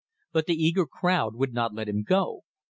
[0.33, 2.43] But the eager crowd would not let him go.